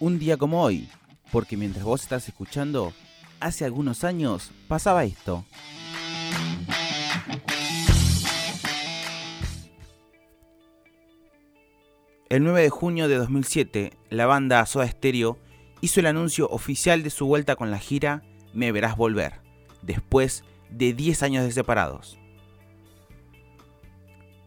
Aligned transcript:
un 0.00 0.18
día 0.18 0.38
como 0.38 0.62
hoy, 0.62 0.88
porque 1.30 1.56
mientras 1.56 1.84
vos 1.84 2.02
estás 2.02 2.26
escuchando, 2.26 2.92
hace 3.38 3.64
algunos 3.64 4.02
años 4.02 4.50
pasaba 4.66 5.04
esto. 5.04 5.44
El 12.30 12.44
9 12.44 12.62
de 12.62 12.70
junio 12.70 13.08
de 13.08 13.16
2007, 13.16 13.92
la 14.08 14.26
banda 14.26 14.64
Soda 14.64 14.88
Stereo 14.88 15.38
hizo 15.80 16.00
el 16.00 16.06
anuncio 16.06 16.48
oficial 16.48 17.02
de 17.02 17.10
su 17.10 17.26
vuelta 17.26 17.56
con 17.56 17.70
la 17.70 17.78
gira 17.78 18.22
Me 18.54 18.72
Verás 18.72 18.96
Volver, 18.96 19.40
después 19.82 20.44
de 20.70 20.94
10 20.94 21.22
años 21.24 21.44
de 21.44 21.52
separados. 21.52 22.19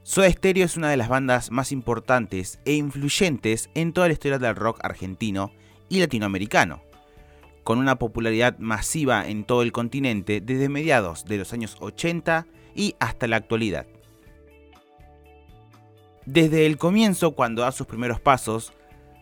Soda 0.06 0.30
Stereo 0.30 0.66
es 0.66 0.76
una 0.76 0.90
de 0.90 0.98
las 0.98 1.08
bandas 1.08 1.50
más 1.50 1.72
importantes 1.72 2.60
e 2.66 2.74
influyentes 2.74 3.70
en 3.74 3.94
toda 3.94 4.08
la 4.08 4.14
historia 4.14 4.38
del 4.38 4.54
rock 4.54 4.80
argentino 4.84 5.54
y 5.88 6.02
latinoamericano, 6.02 6.82
con 7.64 7.80
una 7.80 7.98
popularidad 7.98 8.58
masiva 8.60 9.26
en 9.26 9.46
todo 9.46 9.62
el 9.62 9.72
continente 9.72 10.42
desde 10.42 10.68
mediados 10.68 11.24
de 11.24 11.38
los 11.38 11.54
años 11.54 11.78
80 11.80 12.48
y 12.76 12.96
hasta 13.00 13.28
la 13.28 13.38
actualidad. 13.38 13.88
Desde 16.26 16.66
el 16.66 16.78
comienzo, 16.78 17.32
cuando 17.32 17.62
da 17.62 17.72
sus 17.72 17.88
primeros 17.88 18.20
pasos, 18.20 18.74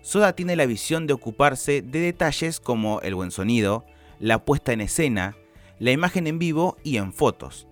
Soda 0.01 0.33
tiene 0.33 0.55
la 0.55 0.65
visión 0.65 1.05
de 1.05 1.13
ocuparse 1.13 1.83
de 1.83 1.99
detalles 1.99 2.59
como 2.59 3.01
el 3.01 3.13
buen 3.13 3.29
sonido, 3.29 3.85
la 4.19 4.43
puesta 4.45 4.73
en 4.73 4.81
escena, 4.81 5.37
la 5.77 5.91
imagen 5.91 6.25
en 6.25 6.39
vivo 6.39 6.77
y 6.83 6.97
en 6.97 7.13
fotos, 7.13 7.67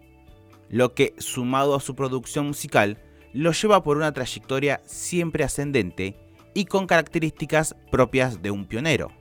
lo 0.69 0.93
que, 0.93 1.13
sumado 1.17 1.75
a 1.75 1.79
su 1.79 1.95
producción 1.95 2.47
musical, 2.47 2.97
lo 3.33 3.51
lleva 3.51 3.83
por 3.83 3.97
una 3.97 4.11
trayectoria 4.11 4.81
siempre 4.85 5.43
ascendente 5.43 6.15
y 6.53 6.65
con 6.65 6.87
características 6.87 7.75
propias 7.91 8.41
de 8.41 8.51
un 8.51 8.65
pionero. 8.65 9.11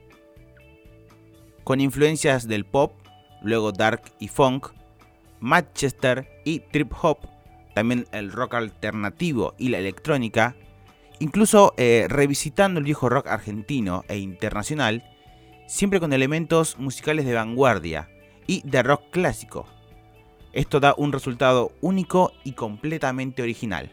Con 1.63 1.81
influencias 1.81 2.47
del 2.47 2.65
pop, 2.65 2.93
luego 3.41 3.71
dark 3.71 4.01
y 4.19 4.27
funk, 4.27 4.69
Manchester 5.39 6.27
y 6.43 6.59
trip 6.59 6.91
hop, 7.01 7.19
también 7.73 8.07
el 8.11 8.31
rock 8.31 8.55
alternativo 8.55 9.53
y 9.57 9.69
la 9.69 9.77
electrónica, 9.77 10.55
incluso 11.19 11.73
eh, 11.77 12.07
revisitando 12.09 12.79
el 12.79 12.85
viejo 12.85 13.09
rock 13.09 13.27
argentino 13.27 14.03
e 14.07 14.17
internacional, 14.17 15.03
siempre 15.67 15.99
con 15.99 16.11
elementos 16.13 16.77
musicales 16.77 17.25
de 17.25 17.35
vanguardia 17.35 18.09
y 18.47 18.61
de 18.65 18.83
rock 18.83 19.03
clásico. 19.11 19.67
Esto 20.53 20.79
da 20.79 20.95
un 20.97 21.11
resultado 21.11 21.71
único 21.81 22.31
y 22.43 22.53
completamente 22.53 23.41
original. 23.41 23.91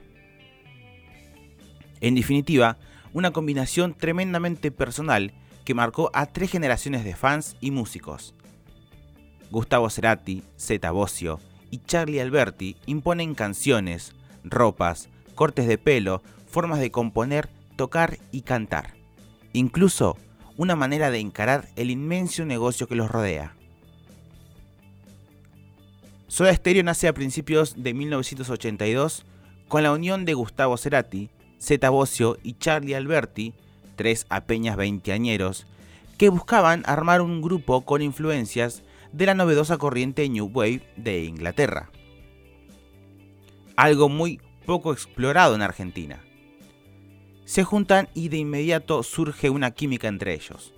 En 2.01 2.15
definitiva, 2.15 2.79
una 3.13 3.31
combinación 3.31 3.95
tremendamente 3.95 4.71
personal 4.71 5.33
que 5.65 5.75
marcó 5.75 6.11
a 6.15 6.27
tres 6.27 6.51
generaciones 6.51 7.05
de 7.05 7.15
fans 7.15 7.57
y 7.61 7.71
músicos. 7.71 8.35
Gustavo 9.51 9.91
Cerati, 9.91 10.43
Zeta 10.59 10.91
Bosio 10.91 11.41
y 11.71 11.79
Charlie 11.79 12.21
Alberti 12.21 12.77
imponen 12.87 13.35
canciones, 13.35 14.15
ropas, 14.45 15.09
cortes 15.35 15.67
de 15.67 15.79
pelo, 15.79 16.23
formas 16.47 16.81
de 16.81 16.91
componer, 16.91 17.49
tocar 17.77 18.19
y 18.33 18.43
cantar. 18.43 18.95
Incluso 19.53 20.17
una 20.57 20.77
manera 20.77 21.11
de 21.11 21.19
encarar 21.19 21.69
el 21.77 21.91
inmenso 21.91 22.45
negocio 22.45 22.87
que 22.87 22.97
los 22.97 23.11
rodea. 23.11 23.55
Soda 26.29 26.53
Stereo 26.53 26.83
nace 26.83 27.07
a 27.07 27.15
principios 27.15 27.83
de 27.83 27.95
1982 27.95 29.25
con 29.69 29.83
la 29.83 29.93
unión 29.93 30.25
de 30.25 30.35
Gustavo 30.35 30.77
Cerati, 30.77 31.31
Zeta 31.61 31.91
Bosio 31.91 32.37
y 32.43 32.55
Charlie 32.55 32.97
Alberti, 32.97 33.55
tres 33.95 34.27
apeñas 34.29 34.77
veinteañeros, 34.77 35.67
que 36.19 36.29
buscaban 36.29 36.83
armar 36.87 37.21
un 37.21 37.43
grupo 37.43 37.85
con 37.85 38.03
influencias 38.03 38.83
de 39.13 39.27
la 39.27 39.35
novedosa 39.35 39.79
corriente 39.79 40.29
New 40.29 40.51
Wave 40.53 40.83
de 40.97 41.25
Inglaterra. 41.25 41.91
Algo 43.77 44.09
muy 44.09 44.41
poco 44.65 44.93
explorado 44.93 45.55
en 45.55 45.63
Argentina. 45.63 46.25
Se 47.45 47.63
juntan 47.63 48.09
y 48.15 48.31
de 48.31 48.39
inmediato 48.39 49.05
surge 49.05 49.49
una 49.49 49.71
química 49.71 50.09
entre 50.09 50.35
ellos. 50.35 50.73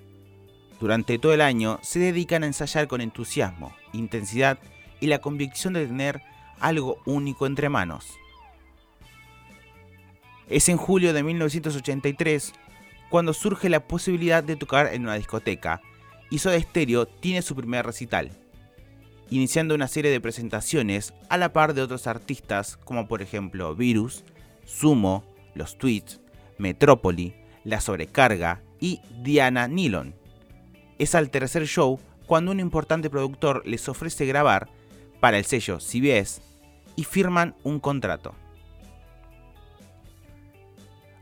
Durante 0.79 1.19
todo 1.19 1.33
el 1.33 1.41
año 1.41 1.79
se 1.83 1.99
dedican 1.99 2.43
a 2.43 2.47
ensayar 2.47 2.87
con 2.87 3.01
entusiasmo, 3.01 3.75
intensidad 3.93 4.59
y 5.01 5.07
la 5.07 5.21
convicción 5.21 5.75
de 5.75 5.87
tener 5.87 6.23
algo 6.61 6.99
único 7.07 7.47
entre 7.47 7.69
manos. 7.69 8.19
Es 10.49 10.69
en 10.69 10.77
julio 10.77 11.13
de 11.13 11.23
1983 11.23 12.53
cuando 13.11 13.33
surge 13.33 13.69
la 13.69 13.87
posibilidad 13.87 14.43
de 14.43 14.57
tocar 14.57 14.93
en 14.93 15.03
una 15.03 15.15
discoteca 15.15 15.81
y 16.31 16.39
Soda 16.39 16.61
Stereo 16.61 17.07
tiene 17.07 17.43
su 17.43 17.55
primer 17.55 17.87
recital, 17.87 18.31
iniciando 19.31 19.75
una 19.75 19.89
serie 19.89 20.11
de 20.11 20.21
presentaciones 20.21 21.15
a 21.29 21.37
la 21.37 21.53
par 21.53 21.75
de 21.75 21.83
otros 21.83 22.07
artistas 22.07 22.77
como 22.77 23.09
por 23.09 23.23
ejemplo 23.23 23.75
Virus, 23.75 24.25
Sumo, 24.65 25.25
Los 25.55 25.79
Tweets, 25.79 26.21
Metrópoli, 26.59 27.35
La 27.65 27.81
Sobrecarga 27.81 28.63
y 28.81 29.01
Diana 29.23 29.69
Nilon. 29.69 30.15
Es 30.99 31.15
al 31.15 31.31
tercer 31.31 31.67
show 31.67 32.01
cuando 32.27 32.53
un 32.53 32.61
importante 32.61 33.09
productor 33.09 33.63
les 33.67 33.89
ofrece 33.89 34.27
grabar 34.27 34.69
para 35.21 35.39
el 35.39 35.45
sello 35.45 35.79
CBS 35.81 36.43
y 36.97 37.05
firman 37.05 37.55
un 37.63 37.81
contrato. 37.81 38.35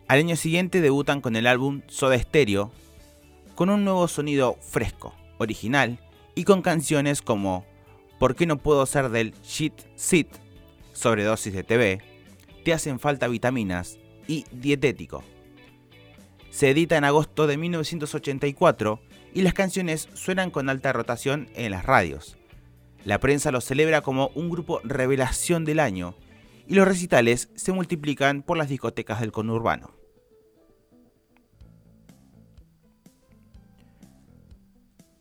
Al 0.08 0.20
año 0.20 0.36
siguiente 0.36 0.80
debutan 0.80 1.20
con 1.20 1.34
el 1.36 1.46
álbum 1.46 1.82
Soda 1.88 2.18
Stereo, 2.18 2.70
con 3.54 3.70
un 3.70 3.84
nuevo 3.84 4.06
sonido 4.06 4.56
fresco, 4.60 5.14
original 5.38 5.98
y 6.34 6.44
con 6.44 6.62
canciones 6.62 7.22
como 7.22 7.64
¿Por 8.18 8.34
qué 8.34 8.46
no 8.46 8.56
puedo 8.56 8.86
ser 8.86 9.10
del 9.10 9.34
shit 9.42 9.74
sit? 9.94 10.28
Sobredosis 10.92 11.52
de 11.52 11.64
TV, 11.64 12.00
Te 12.64 12.72
hacen 12.72 12.98
falta 12.98 13.28
vitaminas 13.28 13.98
y 14.26 14.44
Dietético. 14.50 15.22
Se 16.50 16.70
edita 16.70 16.96
en 16.96 17.04
agosto 17.04 17.46
de 17.46 17.58
1984 17.58 19.00
y 19.34 19.42
las 19.42 19.52
canciones 19.52 20.08
suenan 20.14 20.50
con 20.50 20.70
alta 20.70 20.92
rotación 20.94 21.50
en 21.54 21.72
las 21.72 21.84
radios. 21.84 22.38
La 23.06 23.20
prensa 23.20 23.52
los 23.52 23.64
celebra 23.64 24.00
como 24.00 24.32
un 24.34 24.50
grupo 24.50 24.80
revelación 24.82 25.64
del 25.64 25.78
año 25.78 26.16
y 26.66 26.74
los 26.74 26.88
recitales 26.88 27.50
se 27.54 27.70
multiplican 27.70 28.42
por 28.42 28.56
las 28.56 28.68
discotecas 28.68 29.20
del 29.20 29.30
conurbano. 29.30 29.92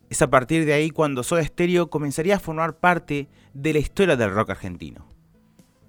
Es 0.10 0.24
a 0.24 0.32
partir 0.32 0.66
de 0.66 0.74
ahí 0.74 0.90
cuando 0.90 1.22
Soda 1.22 1.46
Stereo 1.46 1.92
comenzaría 1.92 2.38
a 2.38 2.40
formar 2.40 2.80
parte 2.80 3.30
de 3.54 3.74
la 3.74 3.80
historia 3.80 4.16
del 4.16 4.34
rock 4.34 4.50
argentino. 4.50 5.08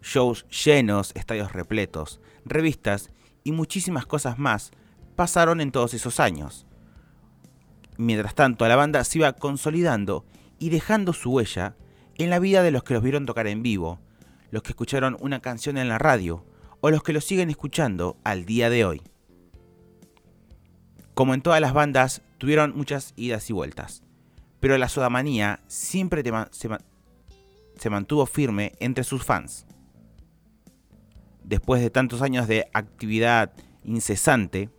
Shows 0.02 0.46
llenos, 0.48 1.12
estadios 1.14 1.54
repletos, 1.54 2.20
revistas 2.44 3.10
y 3.42 3.52
muchísimas 3.52 4.04
cosas 4.04 4.38
más 4.38 4.70
pasaron 5.14 5.62
en 5.62 5.72
todos 5.72 5.94
esos 5.94 6.20
años. 6.20 6.66
Mientras 7.96 8.34
tanto, 8.34 8.68
la 8.68 8.76
banda 8.76 9.02
se 9.02 9.16
iba 9.16 9.32
consolidando 9.32 10.26
y 10.58 10.68
dejando 10.68 11.14
su 11.14 11.30
huella 11.30 11.74
en 12.18 12.30
la 12.30 12.38
vida 12.38 12.62
de 12.62 12.70
los 12.70 12.82
que 12.82 12.94
los 12.94 13.02
vieron 13.02 13.26
tocar 13.26 13.46
en 13.46 13.62
vivo, 13.62 14.00
los 14.50 14.62
que 14.62 14.70
escucharon 14.70 15.16
una 15.20 15.40
canción 15.40 15.78
en 15.78 15.88
la 15.88 15.98
radio 15.98 16.44
o 16.80 16.90
los 16.90 17.02
que 17.02 17.12
lo 17.12 17.20
siguen 17.20 17.50
escuchando 17.50 18.16
al 18.24 18.44
día 18.44 18.70
de 18.70 18.84
hoy. 18.84 19.02
Como 21.14 21.34
en 21.34 21.42
todas 21.42 21.60
las 21.60 21.72
bandas, 21.72 22.22
tuvieron 22.38 22.76
muchas 22.76 23.12
idas 23.16 23.48
y 23.50 23.52
vueltas 23.52 24.02
pero 24.60 24.78
la 24.78 24.88
sodamanía 24.88 25.60
siempre 25.66 26.24
se, 26.50 27.90
mantuvo 27.90 28.26
firme 28.26 28.72
entre 28.80 29.04
sus 29.04 29.24
fans. 29.24 29.66
Después 31.44 31.80
de 31.80 31.90
tantos 31.90 32.22
años 32.22 32.48
de 32.48 32.66
actividad 32.72 33.52
incesante, 33.84 34.70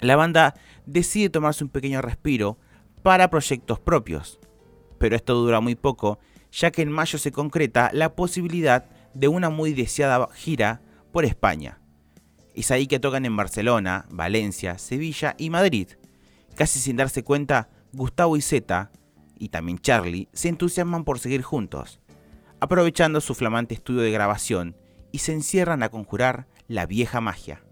la 0.00 0.16
banda 0.16 0.54
decide 0.86 1.30
tomarse 1.30 1.62
un 1.62 1.70
pequeño 1.70 2.02
respiro 2.02 2.58
para 3.02 3.30
proyectos 3.30 3.78
propios. 3.78 4.40
Pero 4.98 5.16
esto 5.16 5.34
dura 5.34 5.60
muy 5.60 5.74
poco, 5.74 6.18
ya 6.52 6.70
que 6.70 6.82
en 6.82 6.92
mayo 6.92 7.18
se 7.18 7.32
concreta 7.32 7.90
la 7.92 8.14
posibilidad 8.14 8.86
de 9.14 9.28
una 9.28 9.50
muy 9.50 9.72
deseada 9.72 10.28
gira 10.34 10.82
por 11.12 11.24
España. 11.24 11.80
Es 12.54 12.70
ahí 12.70 12.86
que 12.86 13.00
tocan 13.00 13.26
en 13.26 13.36
Barcelona, 13.36 14.06
Valencia, 14.10 14.78
Sevilla 14.78 15.34
y 15.38 15.50
Madrid. 15.50 15.88
Casi 16.54 16.78
sin 16.78 16.96
darse 16.96 17.24
cuenta, 17.24 17.68
Gustavo 17.92 18.36
y 18.36 18.42
Zeta, 18.42 18.92
y 19.38 19.48
también 19.48 19.78
Charlie, 19.78 20.28
se 20.32 20.48
entusiasman 20.48 21.04
por 21.04 21.18
seguir 21.18 21.42
juntos, 21.42 22.00
aprovechando 22.60 23.20
su 23.20 23.34
flamante 23.34 23.74
estudio 23.74 24.02
de 24.02 24.12
grabación 24.12 24.76
y 25.10 25.18
se 25.18 25.32
encierran 25.32 25.82
a 25.82 25.88
conjurar 25.88 26.46
la 26.68 26.86
vieja 26.86 27.20
magia. 27.20 27.64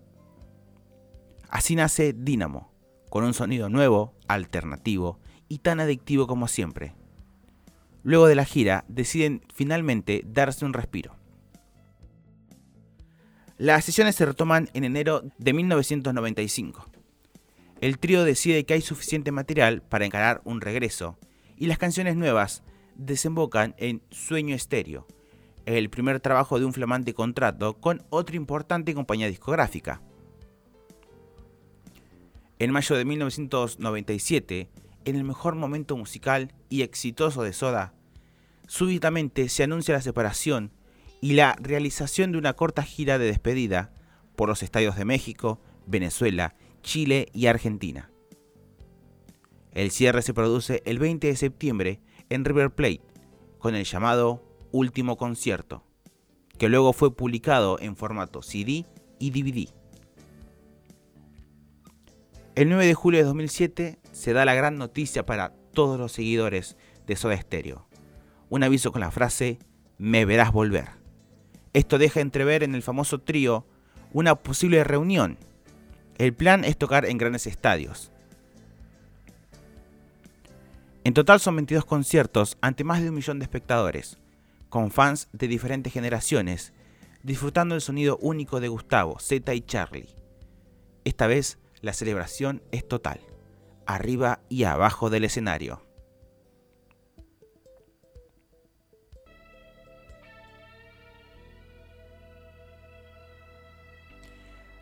Así 1.48 1.76
nace 1.76 2.12
Dynamo, 2.12 2.72
con 3.08 3.24
un 3.24 3.34
sonido 3.34 3.68
nuevo, 3.68 4.14
alternativo 4.26 5.20
y 5.48 5.58
tan 5.58 5.80
adictivo 5.80 6.26
como 6.26 6.48
siempre. 6.48 6.94
Luego 8.02 8.26
de 8.26 8.34
la 8.34 8.44
gira, 8.44 8.84
deciden 8.88 9.42
finalmente 9.54 10.22
darse 10.26 10.64
un 10.64 10.72
respiro. 10.72 11.16
Las 13.58 13.84
sesiones 13.84 14.16
se 14.16 14.26
retoman 14.26 14.68
en 14.74 14.84
enero 14.84 15.22
de 15.38 15.52
1995. 15.52 16.90
el 17.80 17.98
trío 17.98 18.24
decide 18.24 18.64
que 18.64 18.74
hay 18.74 18.80
suficiente 18.80 19.32
material 19.32 19.82
para 19.82 20.04
encarar 20.04 20.40
un 20.44 20.60
regreso 20.60 21.18
y 21.56 21.66
las 21.66 21.78
canciones 21.78 22.16
nuevas 22.16 22.62
desembocan 22.96 23.74
en 23.78 24.02
Sueño 24.10 24.54
Estéreo, 24.54 25.06
el 25.66 25.90
primer 25.90 26.20
trabajo 26.20 26.58
de 26.58 26.64
un 26.64 26.72
flamante 26.72 27.14
contrato 27.14 27.74
con 27.74 28.02
otra 28.10 28.36
importante 28.36 28.94
compañía 28.94 29.28
discográfica. 29.28 30.00
En 32.58 32.70
mayo 32.70 32.96
de 32.96 33.04
1997, 33.04 34.68
en 35.04 35.16
el 35.16 35.24
mejor 35.24 35.54
momento 35.54 35.96
musical 35.96 36.52
y 36.68 36.82
exitoso 36.82 37.42
de 37.42 37.52
Soda, 37.52 37.94
súbitamente 38.66 39.48
se 39.48 39.64
anuncia 39.64 39.94
la 39.94 40.02
separación 40.02 40.72
y 41.20 41.34
la 41.34 41.56
realización 41.60 42.32
de 42.32 42.38
una 42.38 42.54
corta 42.54 42.82
gira 42.82 43.18
de 43.18 43.26
despedida 43.26 43.92
por 44.36 44.48
los 44.48 44.62
estadios 44.62 44.96
de 44.96 45.04
México, 45.04 45.60
Venezuela 45.86 46.54
Chile 46.82 47.28
y 47.32 47.46
Argentina. 47.46 48.10
El 49.72 49.90
cierre 49.90 50.22
se 50.22 50.34
produce 50.34 50.82
el 50.84 50.98
20 50.98 51.28
de 51.28 51.36
septiembre 51.36 52.00
en 52.28 52.44
River 52.44 52.74
Plate 52.74 53.02
con 53.58 53.74
el 53.74 53.84
llamado 53.84 54.44
Último 54.72 55.16
Concierto, 55.16 55.84
que 56.58 56.68
luego 56.68 56.92
fue 56.92 57.14
publicado 57.14 57.78
en 57.80 57.96
formato 57.96 58.42
CD 58.42 58.84
y 59.18 59.30
DVD. 59.30 59.72
El 62.54 62.68
9 62.68 62.86
de 62.86 62.94
julio 62.94 63.20
de 63.20 63.24
2007 63.24 63.98
se 64.12 64.32
da 64.32 64.44
la 64.44 64.54
gran 64.54 64.76
noticia 64.76 65.24
para 65.24 65.52
todos 65.72 65.98
los 65.98 66.12
seguidores 66.12 66.76
de 67.06 67.16
Soda 67.16 67.36
Stereo. 67.40 67.86
Un 68.50 68.62
aviso 68.62 68.92
con 68.92 69.00
la 69.00 69.10
frase 69.10 69.58
Me 69.98 70.24
verás 70.24 70.52
volver. 70.52 70.90
Esto 71.72 71.98
deja 71.98 72.20
entrever 72.20 72.62
en 72.62 72.74
el 72.74 72.82
famoso 72.82 73.20
trío 73.20 73.66
una 74.12 74.34
posible 74.34 74.84
reunión 74.84 75.38
el 76.18 76.34
plan 76.34 76.64
es 76.64 76.76
tocar 76.76 77.06
en 77.06 77.18
grandes 77.18 77.46
estadios. 77.46 78.10
En 81.04 81.14
total 81.14 81.40
son 81.40 81.56
22 81.56 81.84
conciertos 81.84 82.58
ante 82.60 82.84
más 82.84 83.02
de 83.02 83.08
un 83.08 83.16
millón 83.16 83.38
de 83.38 83.44
espectadores, 83.44 84.18
con 84.68 84.90
fans 84.92 85.28
de 85.32 85.48
diferentes 85.48 85.92
generaciones, 85.92 86.74
disfrutando 87.24 87.74
el 87.74 87.80
sonido 87.80 88.18
único 88.18 88.60
de 88.60 88.68
Gustavo, 88.68 89.18
Z 89.18 89.52
y 89.52 89.62
Charlie. 89.62 90.14
Esta 91.04 91.26
vez 91.26 91.58
la 91.82 91.92
celebración 91.92 92.62
es 92.70 92.86
total, 92.86 93.20
arriba 93.86 94.40
y 94.48 94.64
abajo 94.64 95.10
del 95.10 95.24
escenario. 95.24 95.84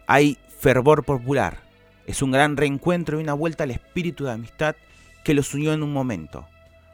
Hay 0.06 0.38
fervor 0.58 1.04
popular. 1.04 1.62
Es 2.06 2.20
un 2.20 2.32
gran 2.32 2.56
reencuentro 2.56 3.18
y 3.18 3.22
una 3.22 3.34
vuelta 3.34 3.64
al 3.64 3.70
espíritu 3.70 4.24
de 4.24 4.32
amistad 4.32 4.74
que 5.24 5.34
los 5.34 5.54
unió 5.54 5.72
en 5.72 5.82
un 5.82 5.92
momento. 5.92 6.48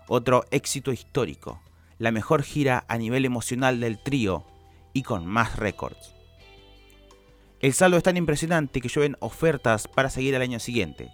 Otro 0.07 0.45
éxito 0.51 0.93
histórico, 0.93 1.61
la 1.99 2.13
mejor 2.13 2.43
gira 2.43 2.85
a 2.89 2.99
nivel 2.99 3.25
emocional 3.25 3.81
del 3.81 3.99
trío 3.99 4.45
y 4.93 5.03
con 5.03 5.27
más 5.27 5.57
récords. 5.57 6.16
El 7.61 7.73
saldo 7.73 7.97
es 7.97 8.03
tan 8.03 8.17
impresionante 8.17 8.81
que 8.81 8.89
llueven 8.89 9.17
ofertas 9.21 9.89
para 9.89 10.11
seguir 10.11 10.37
al 10.37 10.43
año 10.43 10.61
siguiente, 10.61 11.11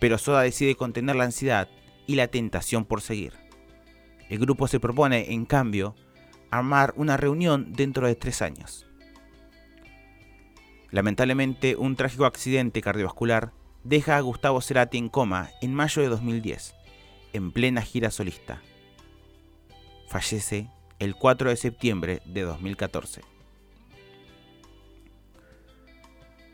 pero 0.00 0.18
Soda 0.18 0.42
decide 0.42 0.74
contener 0.74 1.14
la 1.14 1.24
ansiedad 1.24 1.68
y 2.06 2.16
la 2.16 2.28
tentación 2.28 2.84
por 2.84 3.00
seguir. 3.00 3.34
El 4.28 4.38
grupo 4.40 4.66
se 4.66 4.80
propone, 4.80 5.32
en 5.32 5.44
cambio, 5.44 5.94
armar 6.50 6.92
una 6.96 7.16
reunión 7.16 7.72
dentro 7.72 8.06
de 8.06 8.16
tres 8.16 8.42
años. 8.42 8.86
Lamentablemente, 10.90 11.76
un 11.76 11.96
trágico 11.96 12.24
accidente 12.24 12.80
cardiovascular 12.80 13.52
deja 13.84 14.16
a 14.16 14.20
Gustavo 14.20 14.60
Cerati 14.60 14.98
en 14.98 15.08
coma 15.08 15.50
en 15.60 15.74
mayo 15.74 16.02
de 16.02 16.08
2010, 16.08 16.74
en 17.32 17.52
plena 17.52 17.82
gira 17.82 18.10
solista. 18.10 18.60
Fallece 20.08 20.68
el 20.98 21.14
4 21.14 21.50
de 21.50 21.56
septiembre 21.56 22.22
de 22.24 22.42
2014. 22.42 23.33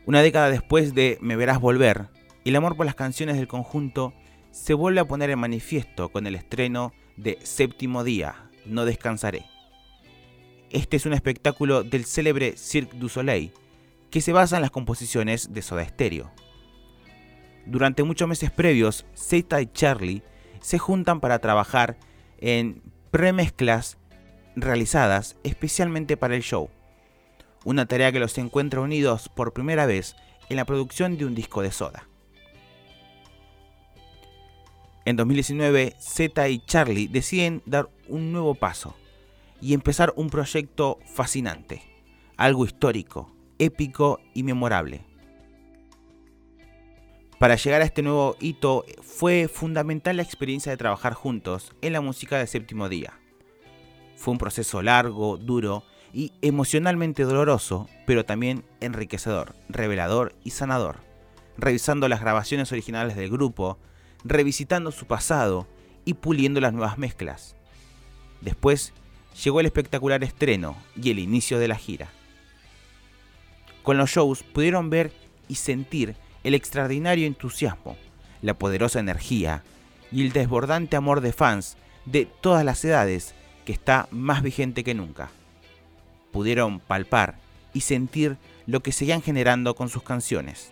Una 0.07 0.23
década 0.23 0.49
después 0.49 0.95
de 0.95 1.19
Me 1.21 1.35
Verás 1.35 1.59
Volver, 1.59 2.07
el 2.43 2.55
amor 2.55 2.75
por 2.75 2.87
las 2.87 2.95
canciones 2.95 3.37
del 3.37 3.47
conjunto 3.47 4.13
se 4.49 4.73
vuelve 4.73 4.99
a 4.99 5.07
poner 5.07 5.29
en 5.29 5.37
manifiesto 5.37 6.09
con 6.09 6.25
el 6.25 6.33
estreno 6.33 6.91
de 7.17 7.37
Séptimo 7.43 8.03
Día, 8.03 8.49
No 8.65 8.85
Descansaré. 8.85 9.45
Este 10.71 10.97
es 10.97 11.05
un 11.05 11.13
espectáculo 11.13 11.83
del 11.83 12.05
célebre 12.05 12.57
Cirque 12.57 12.97
du 12.97 13.09
Soleil, 13.09 13.53
que 14.09 14.21
se 14.21 14.33
basa 14.33 14.55
en 14.55 14.63
las 14.63 14.71
composiciones 14.71 15.53
de 15.53 15.61
Soda 15.61 15.87
Stereo. 15.87 16.31
Durante 17.67 18.01
muchos 18.01 18.27
meses 18.27 18.49
previos, 18.49 19.05
Zeta 19.15 19.61
y 19.61 19.67
Charlie 19.67 20.23
se 20.61 20.79
juntan 20.79 21.19
para 21.19 21.37
trabajar 21.37 21.97
en 22.39 22.81
premezclas 23.11 23.99
realizadas 24.55 25.37
especialmente 25.43 26.17
para 26.17 26.35
el 26.35 26.41
show, 26.41 26.71
una 27.63 27.85
tarea 27.85 28.11
que 28.11 28.19
los 28.19 28.37
encuentra 28.37 28.81
unidos 28.81 29.29
por 29.29 29.53
primera 29.53 29.85
vez 29.85 30.15
en 30.49 30.57
la 30.57 30.65
producción 30.65 31.17
de 31.17 31.25
un 31.25 31.35
disco 31.35 31.61
de 31.61 31.71
Soda. 31.71 32.07
En 35.05 35.15
2019, 35.15 35.95
Zeta 35.99 36.47
y 36.49 36.59
Charlie 36.59 37.07
deciden 37.07 37.63
dar 37.65 37.89
un 38.07 38.31
nuevo 38.31 38.53
paso 38.55 38.95
y 39.59 39.73
empezar 39.73 40.13
un 40.15 40.29
proyecto 40.29 40.99
fascinante, 41.13 41.81
algo 42.37 42.65
histórico, 42.65 43.31
épico 43.57 44.19
y 44.33 44.43
memorable. 44.43 45.01
Para 47.39 47.55
llegar 47.55 47.81
a 47.81 47.85
este 47.85 48.03
nuevo 48.03 48.35
hito 48.39 48.85
fue 49.01 49.47
fundamental 49.47 50.17
la 50.17 50.23
experiencia 50.23 50.71
de 50.71 50.77
trabajar 50.77 51.13
juntos 51.13 51.73
en 51.81 51.93
la 51.93 52.01
música 52.01 52.37
del 52.37 52.47
séptimo 52.47 52.87
día. 52.87 53.13
Fue 54.15 54.31
un 54.31 54.37
proceso 54.37 54.83
largo, 54.83 55.37
duro 55.37 55.83
y 56.13 56.33
emocionalmente 56.41 57.23
doloroso, 57.23 57.89
pero 58.05 58.25
también 58.25 58.63
enriquecedor, 58.79 59.55
revelador 59.69 60.35
y 60.43 60.51
sanador. 60.51 60.97
Revisando 61.57 62.07
las 62.07 62.21
grabaciones 62.21 62.71
originales 62.71 63.15
del 63.15 63.29
grupo, 63.29 63.77
revisitando 64.23 64.91
su 64.91 65.05
pasado 65.05 65.67
y 66.05 66.15
puliendo 66.15 66.59
las 66.59 66.73
nuevas 66.73 66.97
mezclas. 66.97 67.55
Después 68.41 68.93
llegó 69.43 69.59
el 69.59 69.65
espectacular 69.65 70.23
estreno 70.23 70.75
y 70.95 71.11
el 71.11 71.19
inicio 71.19 71.59
de 71.59 71.67
la 71.67 71.75
gira. 71.75 72.09
Con 73.83 73.97
los 73.97 74.09
shows 74.09 74.43
pudieron 74.43 74.89
ver 74.89 75.11
y 75.47 75.55
sentir 75.55 76.15
el 76.43 76.55
extraordinario 76.55 77.27
entusiasmo, 77.27 77.97
la 78.41 78.53
poderosa 78.55 78.99
energía 78.99 79.63
y 80.11 80.25
el 80.25 80.33
desbordante 80.33 80.95
amor 80.95 81.21
de 81.21 81.33
fans 81.33 81.77
de 82.05 82.25
todas 82.25 82.65
las 82.65 82.83
edades 82.83 83.35
que 83.65 83.73
está 83.73 84.07
más 84.11 84.41
vigente 84.41 84.83
que 84.83 84.93
nunca. 84.93 85.29
Pudieron 86.31 86.79
palpar 86.79 87.35
y 87.73 87.81
sentir 87.81 88.37
lo 88.65 88.81
que 88.81 88.91
seguían 88.91 89.21
generando 89.21 89.75
con 89.75 89.89
sus 89.89 90.03
canciones. 90.03 90.71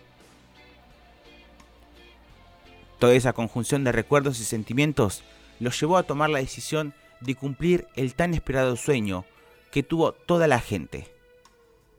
Toda 2.98 3.14
esa 3.14 3.32
conjunción 3.32 3.84
de 3.84 3.92
recuerdos 3.92 4.40
y 4.40 4.44
sentimientos 4.44 5.22
los 5.58 5.78
llevó 5.80 5.96
a 5.96 6.02
tomar 6.02 6.30
la 6.30 6.38
decisión 6.38 6.94
de 7.20 7.34
cumplir 7.34 7.86
el 7.96 8.14
tan 8.14 8.34
esperado 8.34 8.76
sueño 8.76 9.24
que 9.70 9.82
tuvo 9.82 10.12
toda 10.12 10.46
la 10.46 10.60
gente, 10.60 11.06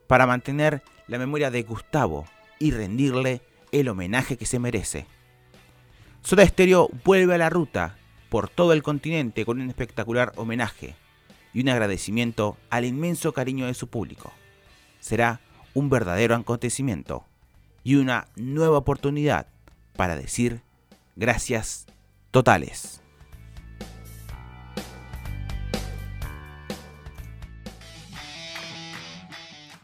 para 0.08 0.27
mantener 0.27 0.84
la 1.08 1.18
memoria 1.18 1.51
de 1.51 1.63
Gustavo 1.63 2.25
y 2.60 2.72
rendirle 2.72 3.41
el 3.72 3.88
homenaje 3.88 4.38
que 4.38 4.46
se 4.46 4.60
merece. 4.60 5.06
Soda 6.22 6.46
Stereo 6.46 6.89
vuelve 7.03 7.36
a 7.36 7.38
la 7.38 7.50
ruta 7.50 7.98
por 8.30 8.50
todo 8.50 8.74
el 8.74 8.84
continente 8.84 9.46
con 9.46 9.60
un 9.60 9.70
espectacular 9.70 10.34
homenaje 10.36 10.96
y 11.53 11.62
un 11.62 11.70
agradecimiento 11.70 12.58
al 12.70 12.86
inmenso 12.86 13.34
cariño 13.34 13.65
de 13.67 13.74
su 13.74 13.88
público. 13.88 14.31
Será 15.00 15.39
un 15.74 15.89
verdadero 15.89 16.36
acontecimiento 16.36 17.25
y 17.84 17.96
una 17.96 18.27
nueva 18.36 18.77
oportunidad 18.77 19.48
para 19.96 20.15
decir 20.15 20.62
gracias 21.15 21.86
totales. 22.31 23.01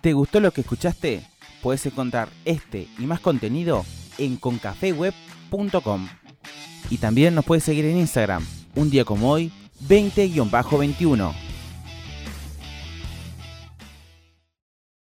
¿Te 0.02 0.14
gustó 0.14 0.40
lo 0.40 0.52
que 0.52 0.62
escuchaste? 0.62 1.24
Puedes 1.62 1.86
encontrar 1.86 2.30
este 2.46 2.88
y 2.98 3.06
más 3.06 3.20
contenido 3.20 3.86
en 4.18 4.38
concafeweb.com. 4.38 6.08
Y 6.90 6.98
también 7.00 7.36
nos 7.36 7.44
puedes 7.44 7.64
seguir 7.64 7.86
en 7.86 7.98
Instagram, 7.98 8.46
un 8.76 8.90
día 8.90 9.04
como 9.04 9.30
hoy, 9.32 9.52
20-21. 9.86 11.47